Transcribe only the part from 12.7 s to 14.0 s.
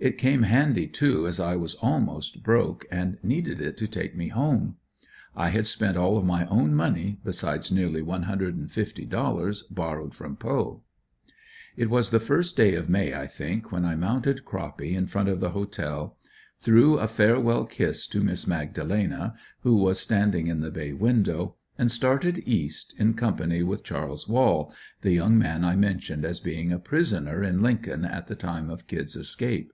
of May, I think, when I